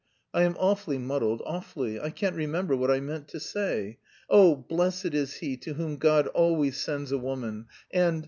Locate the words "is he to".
5.13-5.75